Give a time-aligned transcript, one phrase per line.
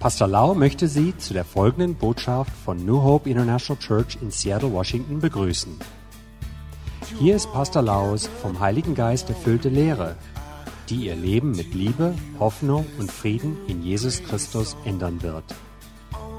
[0.00, 4.72] Pastor Lau möchte Sie zu der folgenden Botschaft von New Hope International Church in Seattle,
[4.72, 5.72] Washington begrüßen.
[7.18, 10.16] Hier ist Pastor Laus vom Heiligen Geist erfüllte Lehre,
[10.88, 15.44] die Ihr Leben mit Liebe, Hoffnung und Frieden in Jesus Christus ändern wird.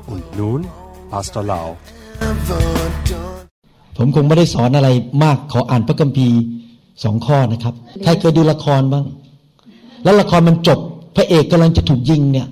[0.07, 0.67] Und nun
[1.09, 1.77] Pastor Lau.
[3.97, 4.89] ผมคงไม่ได้สอนอะไร
[5.23, 6.37] มากขออ่านพระคัมภีร์
[7.03, 7.73] สองข้อนะครับ
[8.03, 9.05] ใครเคยดูละครบ้าง
[10.03, 10.79] แล้วละครมันจบ
[11.15, 12.47] พระเอกกำลังจะถูกยิงเนี่ย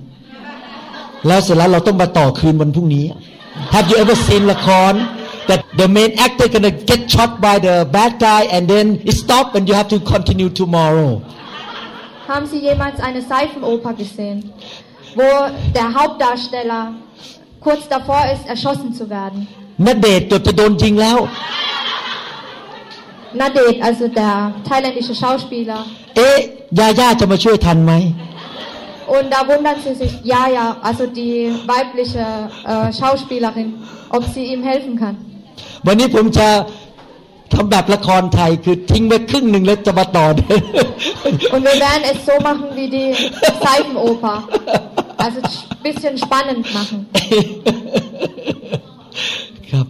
[1.27, 3.05] แล้วเสร็จแล้วเราต้องมาต่อคืนวันพรุ่งนี้
[3.75, 4.93] Have you ever seen ละคร
[5.49, 9.47] that the main actor gonna get shot by the bad guy and then it stop
[9.57, 11.11] and you have to continue tomorrow
[12.31, 14.39] Haben Sie jemals eine Seifenoper gesehen,
[15.19, 15.29] wo
[15.79, 16.83] der Hauptdarsteller
[17.67, 19.39] kurz davor ist, erschossen zu werden?
[19.87, 21.19] ณเดชน์เกือบจะโดนยิงแล้ว
[23.41, 25.81] Nadet, also der thailändische Schauspieler.
[26.17, 26.39] เอ๊ะ
[26.79, 27.93] ยาย่าจะมาช่วยทันไหม
[29.10, 32.26] Und da wundern Sie sich, ja, ja, also die weibliche
[32.66, 33.70] äh, Schauspielerin,
[34.10, 35.16] ob sie ihm helfen kann.
[35.88, 36.48] วันนี้ผมจะ
[37.54, 40.26] ทำแบบละครไทยคือทิ้งไว้ครึ่งหนึ่งแล้วจะมาต่อ
[41.54, 43.10] Und wir werden es so machen wie die
[43.64, 44.38] Seifenoper.
[45.24, 45.40] Also
[45.74, 46.98] ein bisschen spannend machen.
[49.70, 49.88] ครับ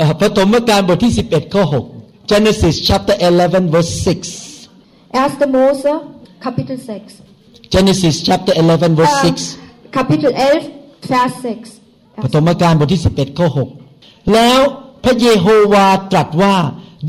[0.00, 1.62] อ่าปฐมกาลบทที่ 11 ข้อ
[1.98, 4.48] 6 Genesis chapter 11 verse 6
[5.12, 5.50] 1.
[5.56, 5.92] Mose,
[6.44, 7.22] Kapitel 6.
[7.73, 9.57] Genesis chapter 11 verse Äh, 6
[9.91, 12.23] Kapitel 11, Vers 6.
[12.23, 13.47] ปฐมกาลบทที่ 11 ข้อ
[13.89, 14.59] 6 แล้ว
[15.03, 16.55] พระเยโฮวาตรัสว่า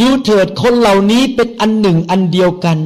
[0.00, 2.78] ดูเถิดคนเหล่านี้เป็นอันหนึ่งอันเดียวกัน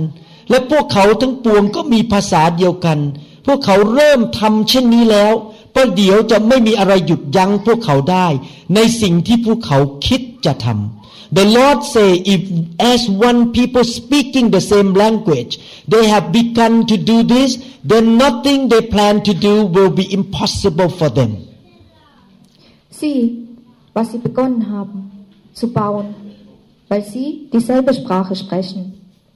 [0.51, 2.99] และพวกเขาทั้งปวงก็มีภาษาเดียวกัน
[3.47, 5.33] พวกเขาเริ่มทำเช่นนี้แล้ว
[5.75, 8.27] ประเดี๋ยวจะไม่มีอะไรหยุดยั้งพวกเขาได้
[8.75, 10.98] ในสิ่งที่พวกเขาคิดจะทำ
[11.38, 12.42] The Lord say if
[12.94, 15.54] as one people speaking the same language
[15.94, 17.50] they have begun to do this
[17.92, 21.32] then nothing they plan to do will be impossible for them
[23.00, 23.24] Sieh,
[23.94, 25.12] was sie begonnen haben
[25.54, 26.08] zu bauen,
[26.90, 28.94] weil sie dieselbe Sprache sprechen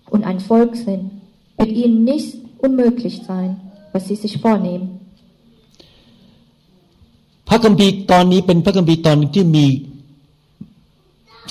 [0.09, 1.11] und ein Volk sind,
[1.57, 3.59] wird ihnen nichts unmöglich sein,
[3.93, 4.87] was sie sich vornehmen.
[7.49, 9.65] พระคัมภีร์ตอนนี้เป็นพระคัมภีร์ตอนหนึ่งที่มี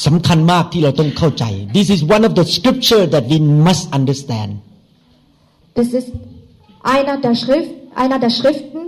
[0.06, 1.44] สำคัญมากที่เราต้องเข้าใจ
[1.78, 3.38] This is one of the scripture that we
[3.68, 4.52] must understand
[5.80, 6.10] Das ist
[6.84, 8.82] einer der, Schrift, einer der Schriften,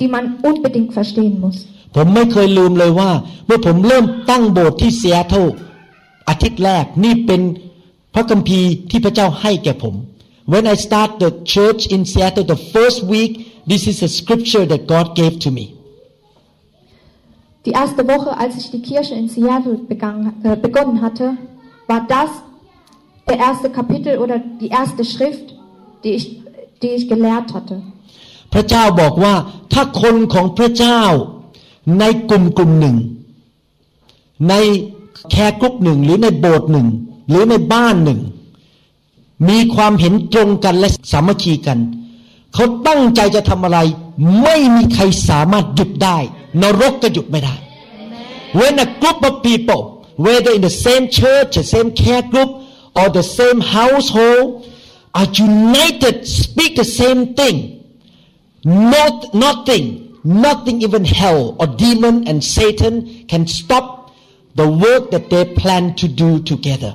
[0.00, 1.56] die man unbedingt verstehen muss.
[1.96, 3.10] ผมไม่เคยลืมเลยว่า
[3.46, 5.38] เมื่อผมเริ่มตั้งโบสถ์ที่เซียโตร
[6.28, 7.40] อาทิตย์แรกนี่เป็น
[8.14, 9.94] พระคัมภีร์ที่พระเจ้าให้แก่ผม
[10.52, 13.32] When I start the church in Seattle the first week
[13.70, 15.66] this is a scripture that God gave to me
[17.66, 21.36] Die erste Woche, als ich die Kirche in Seattle begangen, äh, begonnen hatte,
[21.86, 22.30] war das
[23.28, 25.54] der erste Kapitel oder die erste Schrift,
[26.02, 26.42] die ich,
[26.82, 27.76] die ich gelehrt hatte.
[28.52, 29.34] พระเจ้าบอกว่า
[29.72, 31.00] ถ้าคนของพระเจ้า
[31.98, 32.96] ในกลุ่มกลุ่มหนึ่ง
[34.48, 34.54] ใน
[35.30, 36.88] แคร์กรุ๊ปหนึ่งหรือในโบสถ์หนึ่ง
[37.28, 38.20] หรือในบ้านหนึ่ง
[39.48, 41.78] มีความเห็นตรงกันและสามัคคีกัน
[42.54, 43.78] เขาตั้งใจจะทำอะไร
[44.42, 46.18] ไม่มีใครสามารถหยุดได้
[46.61, 47.55] นรกก็หยุดไม่ได้
[48.59, 49.81] When a group of people
[50.25, 52.51] whether in the same church the same care group
[52.99, 54.45] or the same household
[55.19, 57.57] are united speak the same thing
[58.65, 59.85] not nothing
[60.23, 62.95] nothing even hell or demon and Satan
[63.31, 63.85] can stop
[64.59, 66.93] the work that they plan to do together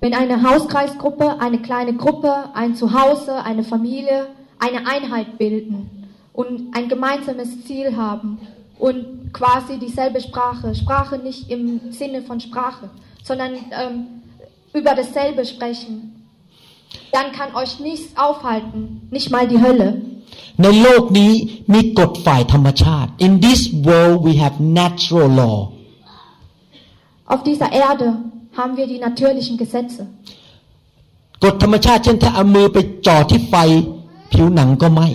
[0.00, 4.28] Wenn eine Hauskreisgruppe, eine kleine Gruppe, ein Zuhause, eine Familie
[4.58, 5.91] eine Einheit bilden
[6.32, 8.38] und ein gemeinsames Ziel haben
[8.78, 12.90] und quasi dieselbe Sprache, Sprache nicht im Sinne von Sprache,
[13.24, 14.06] sondern ähm,
[14.72, 15.94] über dasselbe sprechen,
[17.12, 19.90] dann kann euch nichts aufhalten, nicht mal die Hölle.
[20.62, 21.32] ในโลกนี้
[21.72, 25.58] มีกฎฝ่ายธรรมชาติ In this world we have natural law
[27.32, 28.08] Auf dieser Erde
[28.58, 30.02] haben wir die natürlichen Gesetze.
[31.44, 33.54] กฎธรรมชาติเช่นถ้าเอามือไปจ่อที่ไฟ
[34.32, 35.08] ผิวหนังก็ไหม้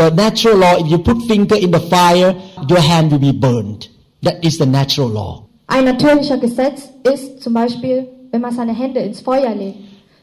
[0.00, 2.30] The natural law if you put finger in the fire
[2.70, 3.80] your hand will be burned
[4.26, 5.32] That is the natural law
[5.74, 7.96] Ein natürlicher Gesetz ist zum Beispiel,
[8.30, 9.78] wenn man seine Hände ins Feuer legt,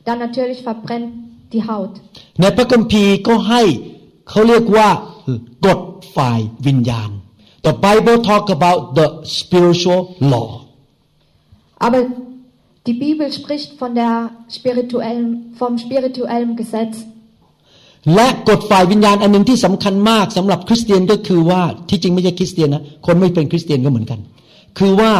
[0.05, 1.13] dann natürlich verbrennt
[1.53, 1.93] die Haut.
[2.41, 3.61] ในพระคัมภีร์ก็ให้
[4.29, 4.89] เขาเรียกว่า
[5.65, 5.81] กฎ
[6.15, 7.09] ฝ่ายวิญญาณ
[7.67, 9.07] The Bible talk about the
[9.39, 10.01] spiritual
[10.33, 10.49] law
[11.85, 11.99] Aber
[12.87, 17.05] die Bibel spricht von der spirituellen, vom spirituellen Gesetz.
[18.14, 24.20] และกฎฝ่ายวิญญาณอันหนึ่งที่สำคัญมากสำหรับคริสเตียนก็คือว่าที่จริงไม่ใช่คริสเตียนนะคนไม่เป็นคริสเตียนก็เหมือนกัน
[24.78, 25.12] คือว่า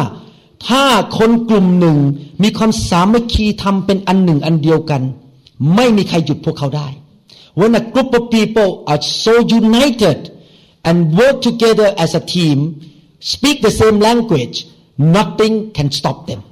[0.67, 0.83] ถ้า
[1.17, 1.97] คนกลุ่มหนึ่ง
[2.43, 5.01] มีความสามัคคีทำเป็นอันหนึ่งอันเดียวกัน
[5.75, 6.87] ไม่มีใครหยุดพวกเขาได้
[7.59, 10.19] When a group of people are so united
[10.87, 12.57] and work together as a team,
[13.19, 14.67] speak the same language,
[14.97, 16.43] nothing can stop them.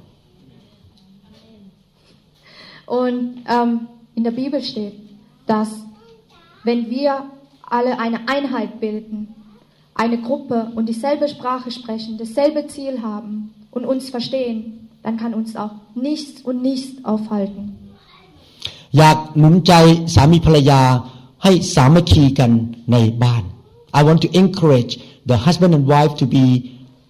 [2.86, 4.94] Und ähm, in der Bibel steht,
[5.46, 5.68] dass
[6.63, 7.25] wenn wir
[7.63, 9.35] alle eine Einheit bilden,
[9.95, 15.55] eine Gruppe und dieselbe Sprache sprechen, dasselbe Ziel haben und uns verstehen, dann kann uns
[15.55, 17.75] auch nichts und nichts aufhalten.
[18.97, 19.73] อยากหนุนใจ
[20.15, 20.81] สามีภรรยา
[21.43, 22.51] ให้สามัคคีกัน
[22.91, 23.43] ในบ้าน
[23.99, 24.93] I want to encourage
[25.31, 26.45] the husband and wife to be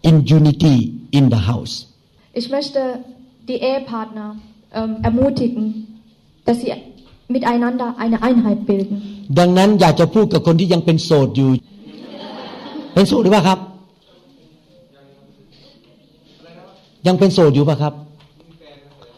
[0.10, 0.78] in unity
[1.18, 1.74] in the house.
[2.40, 2.82] Ich möchte
[3.50, 4.28] die Ehepartner
[4.74, 5.66] ähm, ermutigen,
[6.46, 6.72] dass sie
[7.29, 8.97] miteinander eine Einheit bilden.
[9.39, 11.51] ดังนั้นอยากจะพูดกับคนที่ยังเป็นโสดอยู่
[12.95, 13.59] เป็นโสดหรือเปล่าครับ
[17.07, 17.95] ยังเป็นโสดอยู่ป่ะครับ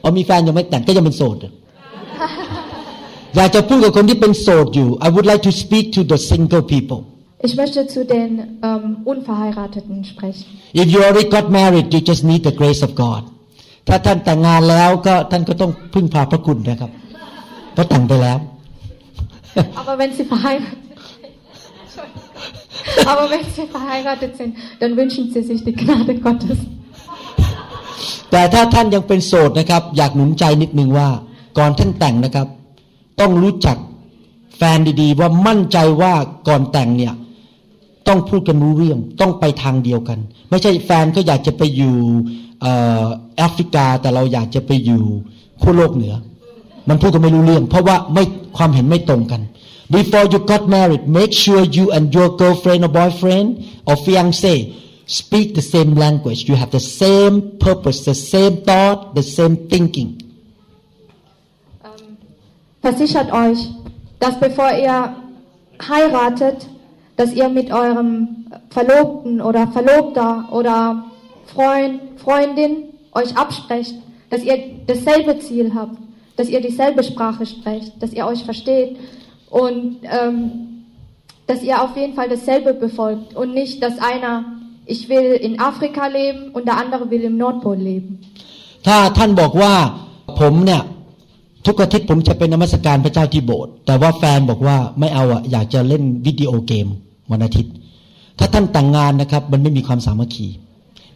[0.03, 1.37] อ๋อมีแฟนยังไม่แต่งก็ยังเป็นโสด
[3.37, 7.00] อยากจะพูดกับคนที่เป็นโสดอยู่ I would like to speak to the single people
[7.47, 8.31] Ich möchte zu den
[8.69, 10.47] ähm, Unverheirateten sprechen.
[10.82, 13.23] if you already got married you just need the grace of God
[13.88, 16.91] ถ้าท่านแต่งงานแล้วก็ท่านก็ต้องพึ่งพาพระคุณนะครับ
[17.76, 18.38] เพราะแต่งไปแล้ว
[19.81, 20.78] Aber wenn sie verheiratet
[23.12, 26.58] aber wenn sie verheiratet sind, dann wünschen sie sich die Gnade Gottes.
[28.31, 31.08] แต่ถ้าท่านยังเป็นโสดนะครับ อยากหนุนใจนิดนึงว่า
[31.58, 32.46] ก่อนท่านแต่งนะครับ
[33.20, 33.76] ต้องรู้จัก
[34.56, 36.14] แฟนดีๆ ว่ามั่นใจว่า
[36.49, 37.14] ก่อนแต่งเนี่ย
[38.08, 40.19] ต้องพูดกันรู้เรื่อง ต้องไปทางเดียวกัน
[40.50, 41.94] ไม่ใช่แฟนก็อยากจะไปอยู่
[42.61, 43.05] เอ่อ
[43.37, 45.02] แอฟริกาแต่เราอยากจะไปอยู่
[45.62, 46.14] ขั้วโลกเหนือ
[46.89, 48.24] มันพูดกันไม่รู้เรื่อง เพราะว่าไม่
[48.57, 49.42] ความเห็นไม่ตรงกัน
[49.98, 53.48] before you got married make sure you and your girlfriend or boyfriend
[53.89, 54.56] or fiance
[55.19, 60.09] speak the same language you have the same purpose the same thought the same thinking
[62.81, 63.59] Versichert euch,
[64.19, 65.15] dass bevor ihr
[65.88, 66.68] heiratet,
[67.15, 71.06] dass ihr mit eurem Verlobten oder Verlobter oder
[71.53, 73.94] Freund, Freundin euch absprecht,
[74.31, 74.57] dass ihr
[74.88, 75.98] dasselbe Ziel habt,
[76.38, 78.98] dass ihr dieselbe Sprache sprecht, dass ihr euch versteht
[79.50, 80.38] und ähm,
[81.48, 84.33] dass ihr auf jeden Fall dasselbe befolgt und nicht, dass einer,
[84.86, 88.12] ich will in Afrika leben und der andere will im Nordpol leben.
[88.88, 89.74] ถ้าท่านบอกว่า
[90.39, 90.81] ผมเนี่ย
[91.65, 96.88] ทุกอาทิตย์ผมจะเป็นนมัสการพระเจ้าที่โบสถ์แต่ว่าแฟนบอกว่าไม่เอาอะอยากจะเล่นวิดีโอเกม
[97.31, 97.74] วันอาทิตย์
[98.39, 100.48] ถ้าท่านแต่งงานนะครับ มันไม่มีความสามัคคี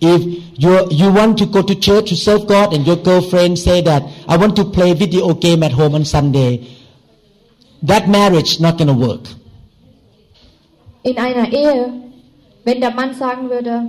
[0.02, 0.22] if
[0.64, 4.02] you you want to go to church to serve God and your girlfriend say that
[4.28, 6.52] I want to play video game at home on Sunday
[7.92, 9.26] that marriage not gonna work
[11.10, 11.94] In einer Ehe,
[12.64, 13.84] wenn der Mann sagen würde,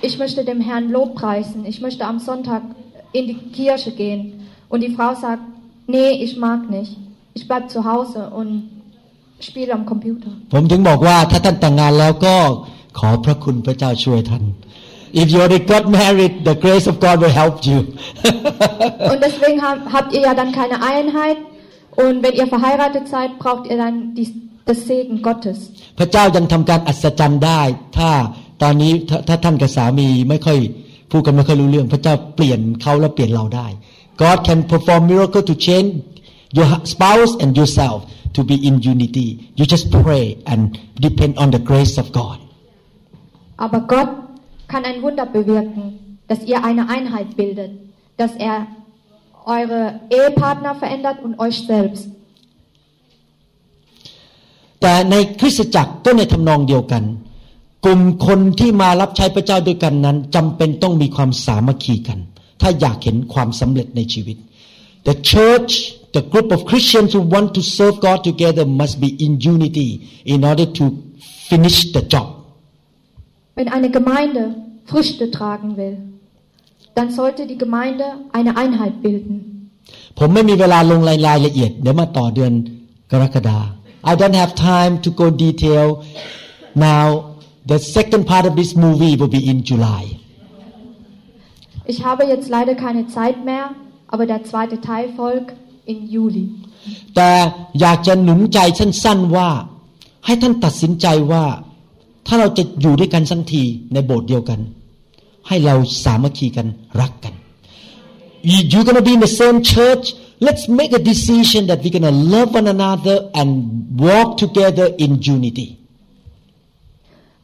[0.00, 2.62] ich möchte dem Herrn Lob preisen, ich möchte am Sonntag
[3.12, 5.42] in die Kirche gehen und die Frau sagt,
[5.86, 6.96] nee, ich mag nicht,
[7.34, 8.70] ich bleib zu Hause und
[9.38, 10.30] spiele am Computer.
[10.52, 12.36] ผมถึงบอกว่าถ้าท่านแต่งงานแล้วก็
[12.98, 14.44] ขอพระคุณพระเจ้าช่วยท่าน
[15.13, 17.79] if you already got married the grace of God will help you
[19.11, 21.37] Und deswegen hab, habt ihr ja dann keine Einheit
[21.95, 24.27] und wenn ihr verheiratet seid, braucht ihr dann die,
[24.65, 25.57] das Segen Gottes.
[25.99, 27.61] พระเจ้ายังทำการอัศจรรย์ได้
[27.97, 28.11] ถ้า
[28.61, 30.57] ตอนนี้ถ้าถ้าท่านกับสามีไม่ค่อย
[31.11, 33.67] พูดกันไม่ค่อยรู้เรื่อง พระเจ้าเปลี่ยนเขาและเปลี่ยนเราได้
[34.21, 35.89] God can perform miracle to change
[36.57, 37.97] your spouse and yourself
[38.35, 39.27] to be in unity
[39.57, 40.61] you just pray and
[41.07, 42.37] depend on the grace of God
[43.63, 44.09] Aber Gott
[44.67, 47.71] kann ein Wunder bewirken, dass ihr eine Einheit bildet,
[48.17, 48.67] dass er
[49.45, 52.09] eure Ehepartner verändert und euch selbst.
[54.81, 57.03] แต่ในคริสตจักรก็ในทำนองเดียวกัน
[57.85, 62.19] กลุ่มคนที่มารับใช้พระเจ้าด้วยกันนั้นจำเป็นต้องมีความสามัคคีกัน
[62.61, 64.37] ถ้าอยากเห็นความสำเร็จในชีวิต
[65.07, 65.71] The church
[66.17, 69.89] the group of Christians who want to serve God together must be in unity
[70.33, 70.85] in order to
[71.49, 72.27] finish the job
[73.56, 74.42] Wenn eine Gemeinde
[74.90, 75.96] Früchte tragen will,
[76.96, 79.36] dann sollte die Gemeinde eine Einheit bilden.
[80.18, 82.52] ผมไม่มีเวลาลงรายรายละเอียด เดี๋ยวมาต่อเดือน
[83.10, 83.58] กรกฎา
[84.10, 85.86] I don't have time to go detail
[86.88, 87.06] now
[87.72, 90.02] the second part of this movie will be in July
[91.92, 93.64] Ich habe jetzt leider keine Zeit mehr,
[94.12, 95.54] aber der zweite Teil folgt
[95.92, 96.46] im Juli.
[97.16, 97.30] แต่
[97.80, 99.50] อยากจะหนุนใจสั้นๆว่า
[100.26, 101.44] ให้ท่านตัดสินใจว่า
[102.27, 104.59] ถ้าเราจะอยู่ด้วยกันสักทีในโบสถ์เดียวกัน
[105.47, 106.67] ให้เราสามัคคีกัน
[107.01, 107.33] รักกัน
[108.51, 110.05] You- You're gonna be in the same church
[110.47, 113.49] let's make a decision that we're gonna love one another and
[114.07, 115.67] walk together in unity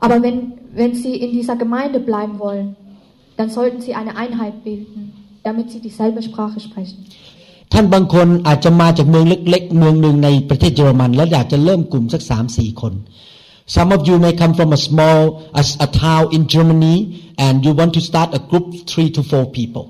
[0.05, 0.37] Aber wenn,
[0.79, 2.67] wenn Sie in dieser Gemeinde bleiben wollen,
[3.37, 5.01] dann sollten Sie eine Einheit bilden,
[5.47, 6.99] damit Sie dieselbe Sprache sprechen.
[7.73, 12.93] ท่านบางคนอาจจะมาจากเมืองเล็ก ๆ เมืองหนึ่งในประเทศเยอรมัน แล้วอยากจะเริ่มกลุ่มสักสามสี่คน
[13.76, 15.20] Some of you may come from a small
[15.60, 16.96] a, a town in Germany
[17.36, 19.84] and you want to start a group three to four people.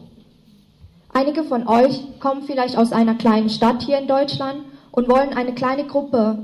[1.12, 4.58] Einige von euch kommen vielleicht aus einer kleinen Stadt hier in Deutschland
[4.90, 6.38] und wollen eine kleine Gruppe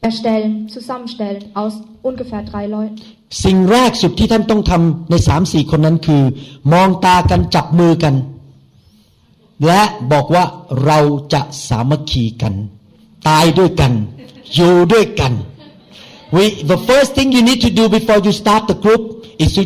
[0.00, 3.00] erstellen, zusammenstellen aus ungefähr drei Leuten.
[3.44, 6.22] สิ่งแรกสุดที่ท่านต้องทำในสามสี่คนนั้นคือ
[6.72, 8.14] มองตากันจับมือกัน
[9.66, 9.82] และ
[10.12, 10.44] บอกว่า
[10.84, 10.98] เรา
[11.32, 12.54] จะสามัคคีกัน
[13.28, 13.92] ตายด้วยกัน
[14.54, 15.32] อยู่ด้วยกัน
[16.31, 19.65] we the first thing you need to do before you start the group is to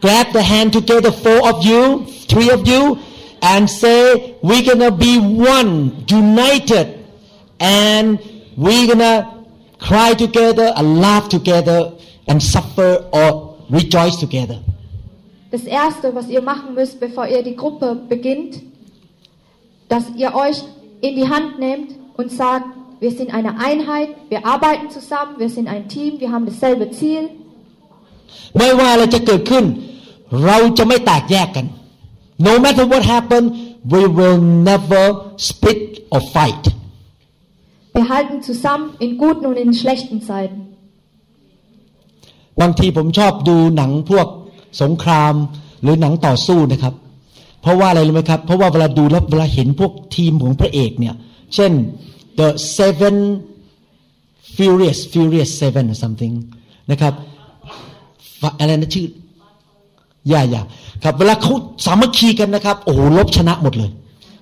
[0.00, 2.98] grab the hand together four of you three of you
[3.42, 6.98] and say we're gonna be one united
[7.60, 8.18] and
[8.56, 9.44] we're gonna
[9.78, 11.92] cry together and laugh together
[12.28, 14.60] and suffer or rejoice together.
[15.50, 18.62] Das erste, was ihr machen müsst, bevor ihr die Gruppe beginnt,
[19.88, 20.62] dass ihr euch
[21.02, 22.66] in die Hand nehmt und sagt,
[23.02, 27.24] wir sind eine Einheit, wir arbeiten zusammen, wir sind ein Team, wir haben dasselbe Ziel.
[28.56, 29.64] ไม่ว่าอะไรจะเกิดขึ้น
[30.44, 31.66] เราจะไม่แตกแยกกัน
[32.48, 33.42] No matter what happen
[33.92, 34.38] we will
[34.70, 35.04] never
[35.48, 35.82] split
[36.14, 36.64] or fight
[37.96, 40.60] Wir halten zusammen in guten und in schlechten Zeiten.
[42.60, 44.26] บางทีผมชอบดูหนังพวก
[44.82, 45.34] สงคราม
[45.82, 46.94] หรือหนังต่อสู้นะครับ
[47.62, 51.14] เพราะว่าอะไรรู้ไหมครับ เพราะว่าเวลาดูแล้วเวลาเห็นพวกทีมของพระเอกเนี่ย
[51.54, 51.72] เช่น
[52.39, 53.15] the seven
[54.55, 56.33] furious furious seven or something
[56.91, 57.13] นะครับ
[58.41, 59.07] ฟะอะไรนะชื่อ
[60.29, 60.61] อย่าอย่า
[61.03, 61.53] ครับเวลาเขา
[61.85, 63.91] สามัคคีกันนะครับ โอ้โหลบชนะหมดเลย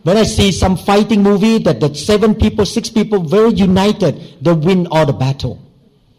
[0.05, 4.55] When I see some fighting movie that the seven people six people very united they
[4.67, 5.53] win all the battle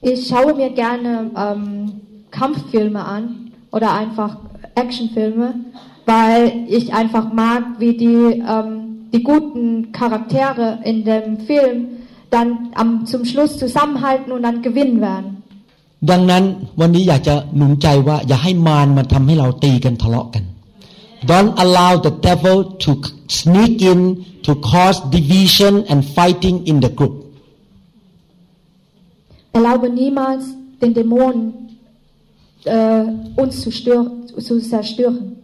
[0.09, 1.13] Ich schaue mir gerne
[1.45, 1.65] ähm,
[2.31, 3.25] Kampffilme an
[3.73, 4.33] oder einfach
[4.75, 5.55] Actionfilme,
[6.05, 11.77] weil ich einfach mag, wie die, ähm, die guten Charaktere in dem Film
[12.31, 15.31] dann am, zum Schluss zusammenhalten und dann gewinnen werden.
[16.11, 16.45] ดังนั้น
[16.81, 20.45] วันนี้อยากจะหนุนใจว่า อย่าให้มารมาทำให้เราตีกันทะเลาะกัน
[21.31, 22.91] Don't allow the devil to
[23.41, 24.01] sneak in
[24.47, 27.15] to cause division and fighting in the group
[29.57, 30.45] Erlaube niemals
[30.83, 31.43] den Dämonen
[32.67, 33.05] äh,
[33.37, 34.07] uns zu, stör,
[34.39, 35.37] zu zerstören.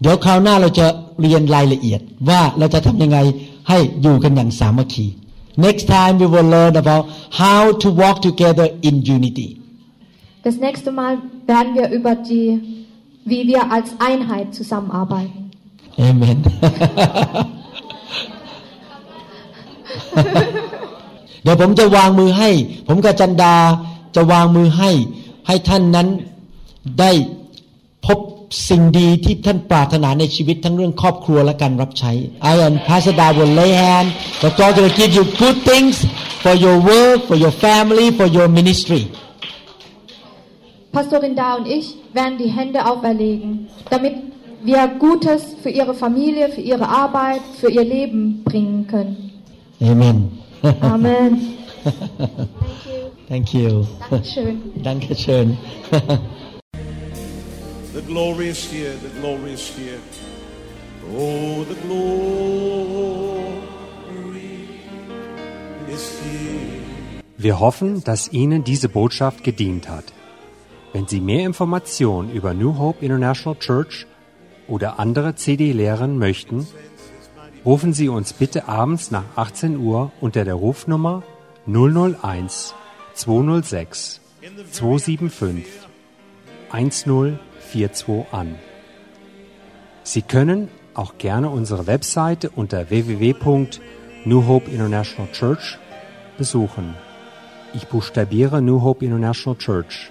[0.00, 0.86] เดี๋ยวคราวหน้าเราจะ
[1.22, 3.18] เรียนรายละเอียดว่าเราจะทำยังไง
[3.68, 5.06] ให้อยู่กันอย่างสามัคคี
[5.66, 7.04] Next time we will learn about
[7.42, 9.48] how to walk together in unity
[10.46, 11.12] Das nächste Mal
[11.52, 12.48] werden wir über die,
[13.30, 15.40] wie wir als Einheit zusammenarbeiten.
[16.08, 16.38] Amen
[21.42, 22.50] เดี๋ยวผมจะวางมือให้
[22.88, 23.54] ผมกับจันดา
[24.16, 24.90] จะวางมือให้
[25.46, 26.08] ให้ท่านนั้น
[27.00, 27.12] ได้
[28.06, 28.18] พบ
[28.68, 32.12] สิ่งดีที่ท่านปรารถนาในชีวิตทั้งเรื่องครอบครัวและการรับใช้
[32.52, 34.08] I and Pastor Da will lay hand
[34.42, 35.94] the God will give you good things
[36.44, 39.02] for your work for your family for your ministry
[40.94, 41.86] Pastorin Da und ich
[42.18, 43.50] werden die Hände auferlegen,
[43.90, 44.14] damit
[44.68, 49.12] wir Gutes für ihre Familie, für ihre Arbeit, für ihr Leben bringen können.
[49.80, 50.18] Amen
[50.80, 51.58] Amen.
[53.28, 54.72] Thank you Dankeschön.
[54.82, 55.58] Dankeschön
[57.94, 60.00] The glory is here, the glory is here.
[61.16, 62.34] Oh, the glory
[65.88, 67.22] is here.
[67.38, 70.12] Wir hoffen, dass Ihnen diese Botschaft gedient hat.
[70.92, 74.06] Wenn Sie mehr Informationen über New Hope International Church
[74.66, 76.66] oder andere CD-Lehren möchten,
[77.64, 81.22] rufen Sie uns bitte abends nach 18 Uhr unter der Rufnummer
[81.68, 82.74] 001
[83.14, 84.20] 206
[84.72, 85.64] 275
[87.74, 88.58] 1042 an.
[90.02, 95.78] Sie können auch gerne unsere Webseite unter www.New International Church
[96.38, 96.94] besuchen.
[97.74, 100.10] Ich buchstabiere New Hope International Church.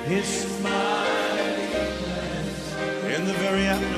[0.07, 1.67] can sense His mighty
[1.99, 2.71] presence
[3.17, 3.92] in the very atmosphere.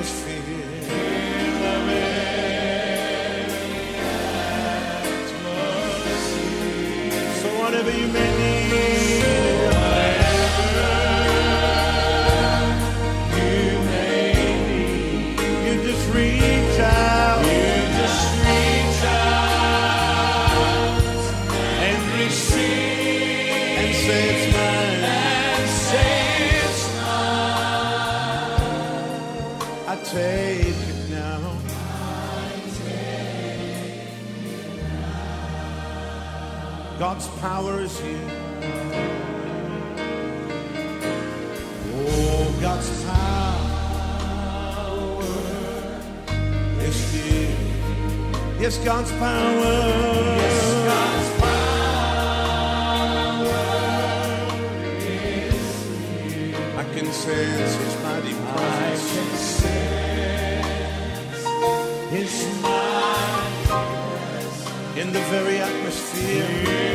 [42.66, 44.42] God's power
[46.80, 47.56] is here.
[48.58, 49.76] Yes, God's power.
[50.42, 50.58] Yes,
[50.90, 51.62] God's power
[54.98, 55.68] is
[56.26, 56.56] here.
[56.76, 58.82] I can sense His mighty presence.
[58.82, 59.30] I can
[60.58, 60.74] sense
[62.10, 62.32] His
[62.62, 66.85] mighty presence in the very atmosphere.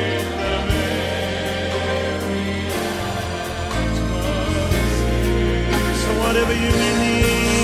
[6.31, 7.60] Whatever you need.